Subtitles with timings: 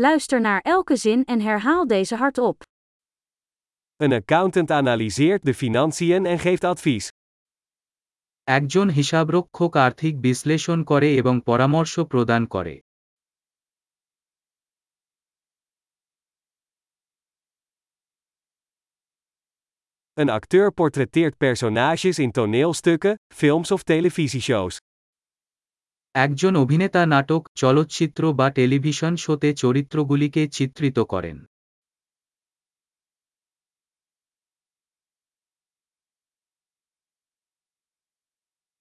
[0.00, 2.62] Luister naar elke zin en herhaal deze hardop.
[3.96, 7.08] Een accountant analyseert de financiën en geeft advies.
[8.44, 12.80] একজন হিসাবরক্ষক আর্থিক বিশ্লেষণ করে এবং পরামর্শ প্রদান করে
[20.12, 24.76] Een acteur portretteert personages in toneelstukken, films of televisieshows.
[26.14, 31.38] একজন অভিনেতা নাটক চলচ্চিত্র বা টেলিভিশন শোতে চরিত্রগুলিকে চিত্রিত করেন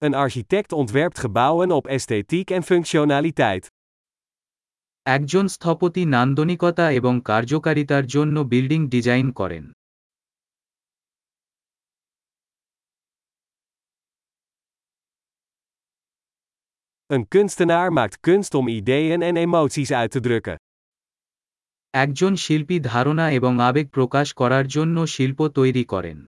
[0.02, 3.64] Een architect ontwerpt gebouwen op esthetiek en functionaliteit.
[5.06, 9.64] একজন স্থপতি নান্দনিকতা এবং কার্যকারিতার জন্য বিল্ডিং ডিজাইন করেন
[17.07, 20.57] Een kunstenaar maakt kunst om ideeën en emoties uit te drukken.
[21.95, 26.19] একজন শিল্পী ধারণা এবং আবেগ প্রকাশ করার জন্য শিল্প তৈরি করেন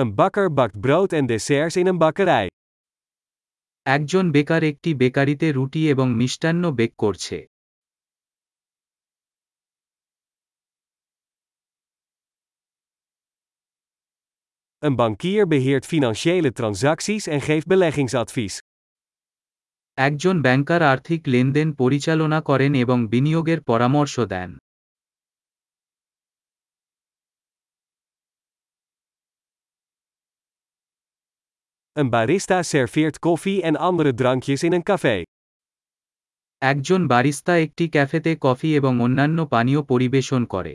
[0.00, 2.46] Een bakker bakt brood en desserts in een bakkerij.
[3.86, 7.36] একজন বেকার একটি বেকারিতে রুটি এবং মিষ্টান্ন বেক করছে
[14.80, 18.58] Een bankier beheert financiële transacties en geeft beleggingsadvies.
[19.98, 24.50] একজন ব্যাংকার আর্থিক লেনদেন পরিচালনা করেন এবং বিনিয়োগের পরামর্শ দেন
[31.92, 35.22] Een barista serveert koffie en andere drankjes in een café.
[36.62, 40.74] একজন বারিস্তা একটি ক্যাফেতে কফি এবং অন্যান্য পানীয় পরিবেশন করে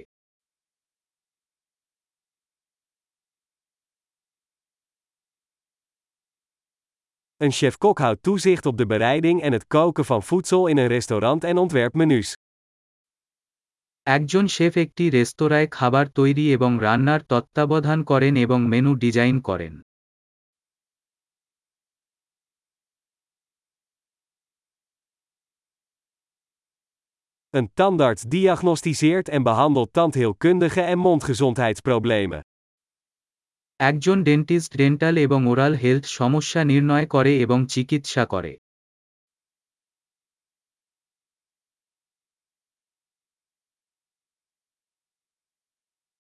[7.42, 11.44] Een chef-kok houdt toezicht op de bereiding en het koken van voedsel in een restaurant
[11.44, 12.34] en ontwerpt menus.
[14.04, 19.74] একজন শেফ একটি রেস্তোরাঁয় খাবার তৈরি এবং রান্নার তত্ত্বাবধান করেন এবং মেনু ডিজাইন করেন
[27.58, 32.42] Een tandarts diagnosticeert en behandelt tandheelkundige en mondgezondheidsproblemen.
[33.81, 38.53] একজন ডেন্টিস্ট ডেন্টাল এবং ওরাল হেলথ সমস্যা নির্ণয় করে এবং চিকিৎসা করে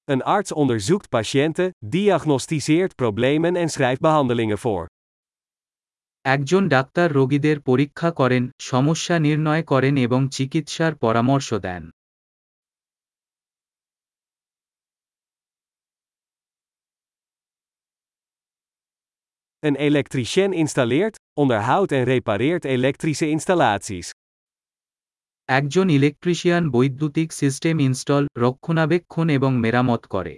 [0.09, 4.85] Een arts onderzoekt patiënten, diagnosticeert problemen en schrijft behandelingen voor.
[6.25, 11.83] একজন ডাক্তার রোগীদের পরীক্ষা করেন সমস্যা নির্ণয় করেন এবং চিকিৎসার পরামর্শ দেন
[19.60, 24.12] Een elektricien installeert, onderhoudt en repareert elektrische installaties.
[25.46, 30.34] একজন ইলেকট্রিশিয়ান বৈদ্যুতিক সিস্টেম ইনস্টল রক্ষণাবেক্ষণ এবং মেরামত করে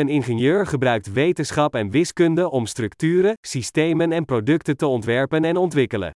[0.00, 6.10] Een ingenieur gebruikt wetenschap en wiskunde om structuren, systemen en producten te ontwerpen en ontwikkelen.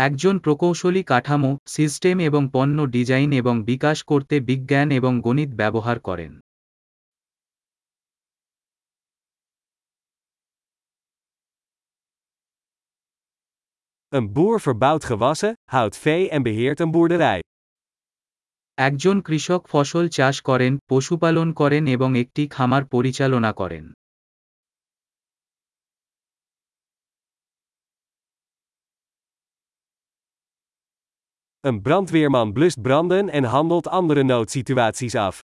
[0.00, 6.32] একজন প্রকৌশলী কাঠামো সিস্টেম এবং পণ্য ডিজাইন এবং বিকাশ করতে বিজ্ঞান এবং গণিত ব্যবহার করেন
[14.12, 17.40] Een boer verbouwt gewassen, houdt vee en beheert een boerderij.
[18.78, 23.84] একজন কৃষক ফসল চাষ করেন পশুপালন করেন এবং একটি খামার পরিচালনা করেন
[31.59, 35.43] Een brandweerman blust branden en handelt andere noodsituaties af.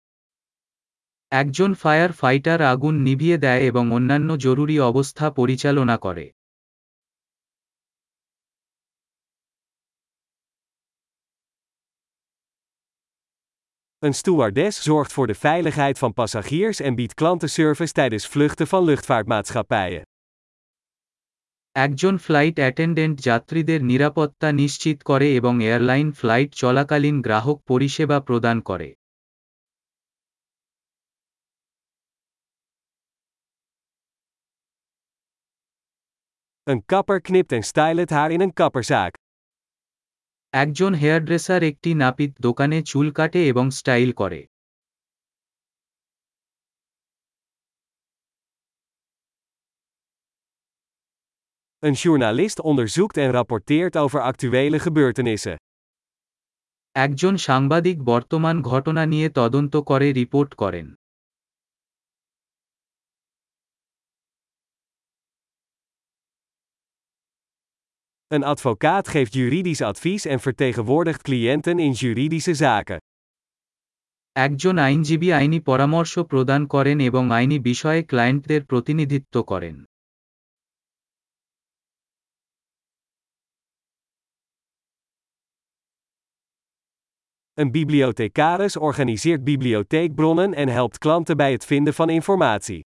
[1.28, 6.32] একজন ফায়ার ফাইটার আগুন নিভিয়ে দেয় এবং অন্যান্য জরুরি অবস্থা পরিচালনা করে
[13.98, 20.02] Een stewardess zorgt voor de veiligheid van passagiers en biedt klantenservice tijdens vluchten van luchtvaartmaatschappijen.
[21.75, 28.89] একজন ফ্লাইট অ্যাটেন্ডেন্ট যাত্রীদের নিরাপত্তা নিশ্চিত করে এবং এয়ারলাইন ফ্লাইট চলাকালীন গ্রাহক পরিষেবা প্রদান করে
[36.67, 39.13] Een kapper knipt en stylt het haar in een kapperzaak.
[40.53, 44.39] একজন হেয়ারড্রেসার একটি নাপিত দোকানে চুল কাটে এবং স্টাইল করে
[51.82, 55.56] Een journalist onderzoekt en rapporteert over actuele gebeurtenissen.
[56.92, 60.94] একজন সাংবাদিক বর্তমান ঘটনা নিয়ে তদন্ত করে রিপোর্ট করেন
[68.34, 72.98] Een advocaat geeft juridisch advies en vertegenwoordigt cliënten in juridische zaken.
[74.36, 79.84] একজন আইনজীবী আইনি পরামর্শ প্রদান করেন এবং আইনি বিষয়ে ক্লায়েন্টদের প্রতিনিধিত্ব করেন
[87.54, 92.86] Een bibliothecaris organiseert bibliotheekbronnen en helpt klanten bij het vinden van informatie.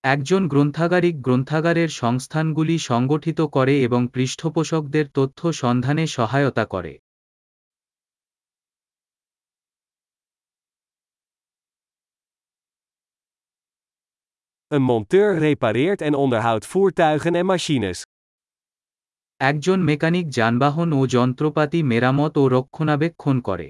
[0.00, 6.98] একজন গ্রন্থাগারিক গ্রন্থাগারের সংস্থানগুলি সংগঠিত করে এবং পৃষ্ঠপোষকদের তথ্য সন্ধানে সহায়তা করে
[14.74, 18.01] Een monteur repareert en onderhoudt voertuigen en machines.
[19.43, 23.67] একজন মেকানিক যানবাহন ও যন্ত্রপাতি মেরামত ও রক্ষণাবেক্ষণ করে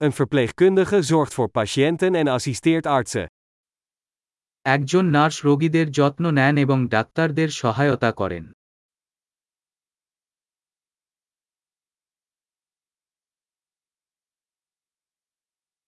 [0.00, 3.26] Een verpleegkundige zorgt voor patiënten en assisteert artsen.
[4.66, 8.44] একজন নার্স রোগীদের যত্ন নেন এবং ডাক্তারদের সহায়তা করেন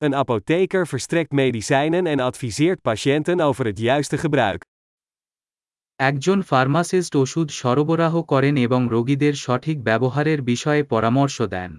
[0.06, 4.63] Een apotheker verstrekt medicijnen en adviseert patiënten over het juiste gebruik.
[5.95, 11.77] একজন ফার্মাসিস্ট ওষুধ সরবরাহ করেন এবং রোগীদের সঠিক ব্যবহারের বিষয়ে পরামর্শ দেন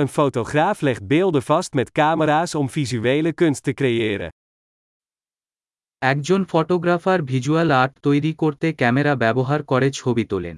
[0.00, 4.30] Een fotograaf legt beelden vast met camera's om visuele kunst te creëren.
[6.03, 10.57] একজন ফটোগ্রাফার ভিজুয়াল আর্ট তৈরি করতে ক্যামেরা ব্যবহার করে ছবি তোলেন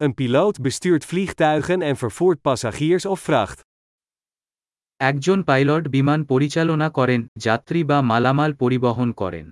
[0.00, 3.58] Een piloot bestuurt vliegtuigen en vervoert passagiers of vracht.
[5.00, 9.46] একজন পাইলট বিমান পরিচালনা করেন যাত্রী বা মালামাল পরিবহন করেন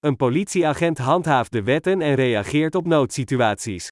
[0.00, 3.88] Een politieagent handhaaft de wetten en reageert op noodsituaties.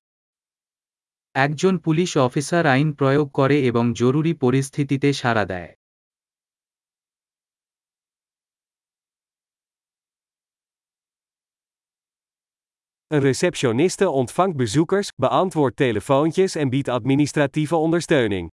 [1.31, 5.73] একজন পুলিশ অফিসার আইন প্রয়োগ করে এবং জরুরি পরিস্থিতিতে সাড়া দেয়
[13.07, 18.51] Een receptioniste ontvangt bezoekers, beantwoordt telefoontjes en biedt administratieve ondersteuning.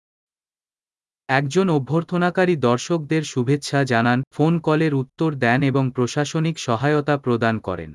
[1.31, 7.91] একজন অভ্যর্থনাকারী দর্শকদের শুভেচ্ছা জানান ফোন কলের উত্তর দেন এবং প্রশাসনিক সহায়তা প্রদান করেন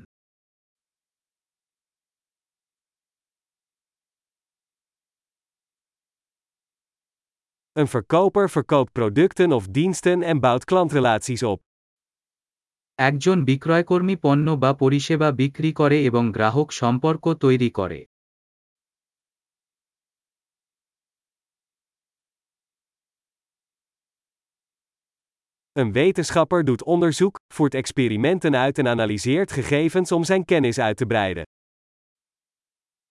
[7.76, 11.58] Een verkoper verkoopt producten of diensten en bouwt klantrelaties op.
[12.98, 17.98] একজন বিক্রয়কর্মী পণ্য বা পরিষেবা বিক্রি করে এবং গ্রাহক সম্পর্ক তৈরি করে
[25.75, 31.05] Een wetenschapper doet onderzoek, voert experimenten uit en analyseert gegevens om zijn kennis uit te
[31.05, 31.43] breiden.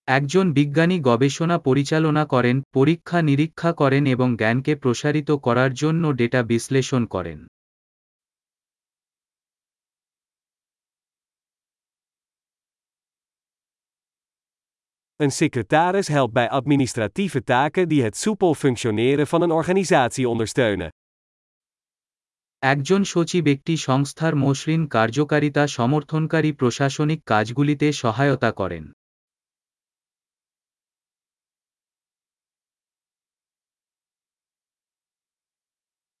[0.03, 7.03] একজন বিজ্ঞানী গবেষণা পরিচালনা করেন পরীক্ষা নিরীক্ষা করেন এবং জ্ঞানকে প্রসারিত করার জন্য ডেটা বিশ্লেষণ
[7.05, 7.39] করেন
[15.23, 20.89] Een secretaris helpt bij administratieve taken die het soepel functioneren van een organisatie ondersteunen.
[22.72, 28.84] একজন সচিব একটি সংস্থার মসৃণ কার্যকারিতা সমর্থনকারী প্রশাসনিক কাজগুলিতে সহায়তা করেন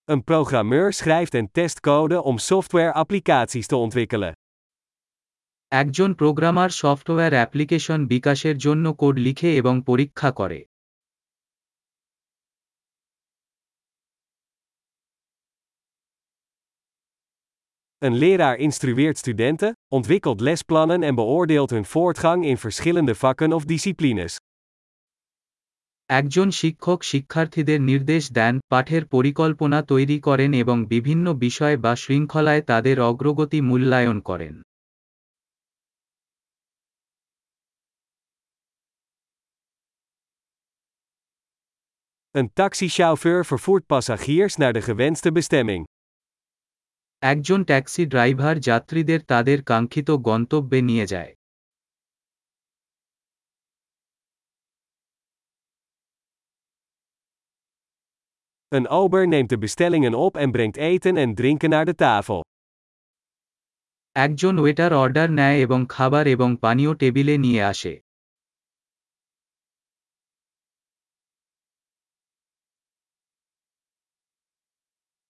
[0.08, 4.34] Een programmeur schrijft en test code om software-applicaties te ontwikkelen.
[5.72, 10.58] একজন প্রোগ্রামার সফটওয়্যার অ্যাপ্লিকেশন বিকাশের জন্য কোড লিখে এবং পরীক্ষা করে
[17.97, 24.35] Een leraar instrueert studenten, ontwikkelt lesplannen en beoordeelt hun voortgang in verschillende vakken of disciplines.
[26.05, 33.01] একজন শিক্ষক শিক্ষার্থীদের নির্দেশ দেন পাঠের পরিকল্পনা তৈরি করেন এবং বিভিন্ন বিষয় বা শৃঙ্খলায় তাদের
[33.01, 34.61] অগ্রগতি মূল্যায়ন করেন
[42.39, 45.83] Een taxichauffeur vervoert passagiers naar de gewenste bestemming.
[47.32, 51.32] একজন ট্যাক্সি ড্রাইভার যাত্রীদের তাদের কাঙ্ক্ষিত গন্তব্যে নিয়ে যায়
[58.72, 62.40] Een ober neemt de bestellingen op en brengt eten en drinken naar de tafel.
[64.16, 67.92] একজন ওয়েটার অর্ডার নেয় এবং খাবার এবং পানীয় টেবিলে নিয়ে আসে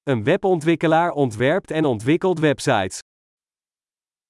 [0.05, 2.99] Een webontwikkelaar ontwerpt en ontwikkelt websites.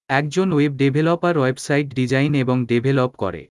[0.06, 3.44] একজন ওয়েব ডেভেলপার ওয়েবসাইট ডিজাইন এবং ডেভেলপ করে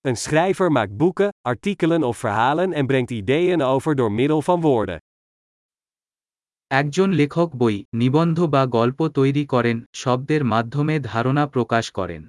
[0.00, 4.98] Een schrijver maakt boeken, artikelen of verhalen en brengt ideeën over door middel van woorden.
[6.70, 12.22] একজন লেখক বই নিবন্ধ বা গল্প তৈরি করেন শব্দের মাধ্যমে ধারণা প্রকাশ করেন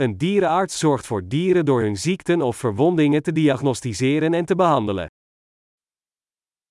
[0.00, 5.08] Een dierenarts zorgt voor dieren door hun ziekten of verwondingen te diagnosticeren en te behandelen.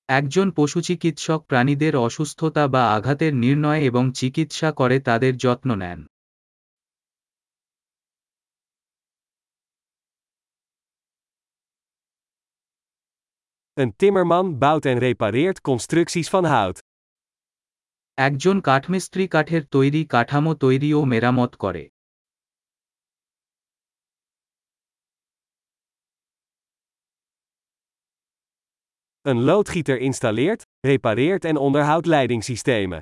[0.09, 5.99] একজন পশুচিকিৎসক প্রাণীদের অসুস্থতা বা আঘাতের নির্ণয় এবং চিকিৎসা করে তাদের যত্ন নেন
[13.81, 16.77] Een timmerman bouwt en repareert constructies van hout.
[18.17, 21.83] একজন কাঠমিস্ত্রি কাঠের তৈরি কাঠামো তৈরি ও মেরামত করে
[29.21, 32.99] Een loodgieter installeert, repareert en onderhoudt leidingssystemen.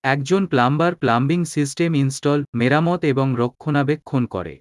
[0.00, 4.58] একজন প্লাম্বার প্লাম্বিং সিস্টেম ইনস্টল মেরামত এবং রক্ষণাবেক্ষণ করে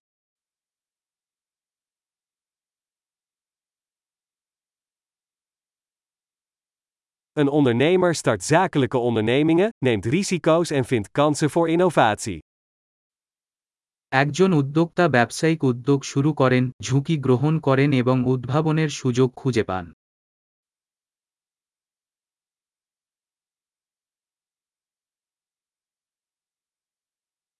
[7.39, 12.39] Een ondernemer start zakelijke ondernemingen, neemt risico's en vindt kansen voor innovatie.
[14.11, 19.85] একজন উদ্যোক্তা ব্যবসায়িক উদ্যোগ শুরু করেন ঝুঁকি গ্রহণ করেন এবং উদ্ভাবনের সুযোগ খুঁজে পান